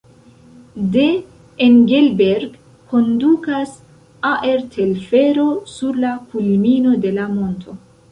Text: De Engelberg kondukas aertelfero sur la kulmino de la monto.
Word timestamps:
De 0.93 1.03
Engelberg 1.65 2.55
kondukas 2.93 3.75
aertelfero 4.31 5.47
sur 5.73 5.93
la 6.05 6.15
kulmino 6.33 6.95
de 7.05 7.13
la 7.19 7.27
monto. 7.35 7.77